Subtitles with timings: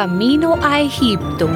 [0.00, 1.46] camino a Egipto.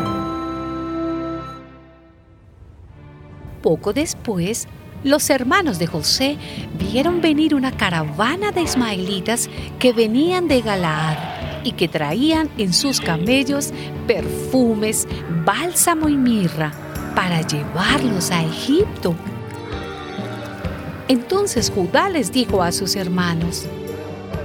[3.62, 4.68] Poco después,
[5.02, 6.36] los hermanos de José
[6.78, 9.48] vieron venir una caravana de ismaelitas
[9.78, 11.16] que venían de Galaad
[11.64, 13.72] y que traían en sus camellos
[14.06, 15.08] perfumes,
[15.46, 16.70] bálsamo y mirra
[17.16, 19.14] para llevarlos a Egipto.
[21.08, 23.66] Entonces Judá les dijo a sus hermanos,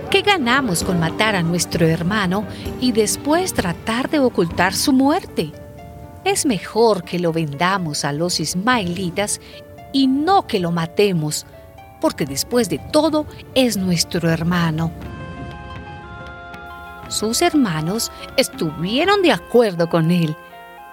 [0.09, 2.43] ¿qué ganamos con matar a nuestro hermano
[2.81, 5.51] y después tratar de ocultar su muerte?
[6.25, 9.39] Es mejor que lo vendamos a los ismaelitas
[9.93, 11.45] y no que lo matemos,
[12.01, 14.91] porque después de todo es nuestro hermano.
[17.07, 20.35] Sus hermanos estuvieron de acuerdo con él,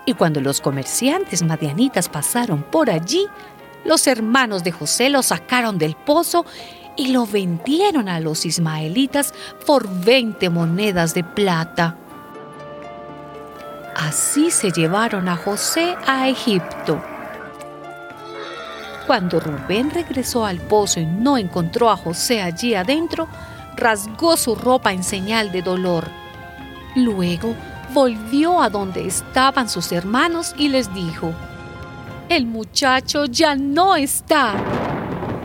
[0.05, 3.27] y cuando los comerciantes madianitas pasaron por allí,
[3.85, 6.45] los hermanos de José lo sacaron del pozo
[6.97, 9.35] y lo vendieron a los ismaelitas
[9.67, 11.97] por 20 monedas de plata.
[13.95, 17.03] Así se llevaron a José a Egipto.
[19.07, 23.29] Cuando Rubén regresó al pozo y no encontró a José allí adentro,
[23.77, 26.09] rasgó su ropa en señal de dolor.
[26.97, 27.55] Luego
[27.95, 31.33] volvió a donde estaban sus hermanos y les dijo,
[32.29, 34.55] El muchacho ya no está.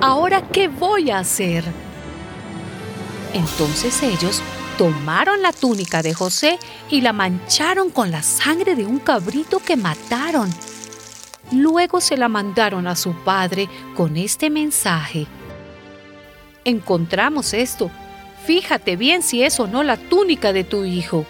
[0.02, 1.64] ¿Ahora qué voy a hacer?
[3.34, 4.42] Entonces ellos
[4.78, 9.78] tomaron la túnica de José y la mancharon con la sangre de un cabrito que
[9.78, 10.50] mataron
[11.52, 15.28] Luego se la mandaron a su padre con este mensaje.
[16.64, 17.92] Encontramos esto.
[18.46, 21.26] Fíjate bien si es o no la túnica de tu hijo.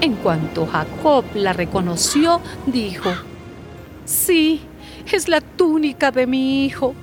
[0.00, 3.10] En cuanto Jacob la reconoció, dijo,
[4.04, 4.62] Sí,
[5.12, 6.94] es la túnica de mi hijo.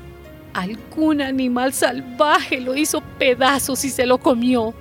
[0.54, 4.74] Algún animal salvaje lo hizo pedazos y se lo comió.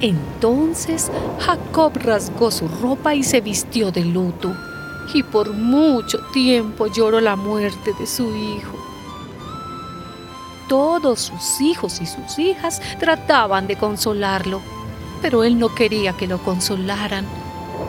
[0.00, 1.10] Entonces
[1.40, 4.54] Jacob rasgó su ropa y se vistió de luto
[5.14, 8.76] y por mucho tiempo lloró la muerte de su hijo.
[10.68, 14.60] Todos sus hijos y sus hijas trataban de consolarlo,
[15.22, 17.26] pero él no quería que lo consolaran.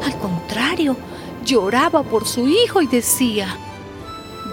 [0.06, 0.96] Al contrario,
[1.46, 3.58] lloraba por su hijo y decía,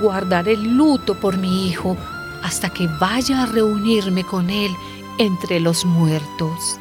[0.01, 1.97] guardaré el luto por mi hijo
[2.43, 4.71] hasta que vaya a reunirme con él
[5.19, 6.79] entre los muertos.